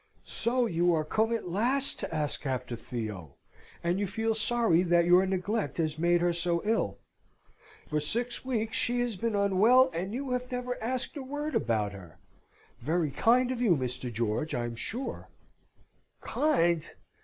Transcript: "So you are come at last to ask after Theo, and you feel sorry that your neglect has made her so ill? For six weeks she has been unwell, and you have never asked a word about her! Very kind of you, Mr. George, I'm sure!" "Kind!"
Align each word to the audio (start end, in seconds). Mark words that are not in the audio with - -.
"So 0.25 0.65
you 0.65 0.95
are 0.95 1.05
come 1.05 1.31
at 1.31 1.47
last 1.47 1.99
to 1.99 2.11
ask 2.11 2.47
after 2.47 2.75
Theo, 2.75 3.35
and 3.83 3.99
you 3.99 4.07
feel 4.07 4.33
sorry 4.33 4.81
that 4.81 5.05
your 5.05 5.23
neglect 5.27 5.77
has 5.77 5.99
made 5.99 6.21
her 6.21 6.33
so 6.33 6.59
ill? 6.65 6.97
For 7.87 7.99
six 7.99 8.43
weeks 8.43 8.75
she 8.75 8.99
has 9.01 9.15
been 9.15 9.35
unwell, 9.35 9.91
and 9.93 10.11
you 10.11 10.31
have 10.31 10.51
never 10.51 10.81
asked 10.81 11.15
a 11.17 11.21
word 11.21 11.53
about 11.53 11.91
her! 11.91 12.17
Very 12.79 13.11
kind 13.11 13.51
of 13.51 13.61
you, 13.61 13.77
Mr. 13.77 14.11
George, 14.11 14.55
I'm 14.55 14.75
sure!" 14.75 15.29
"Kind!" 16.21 16.83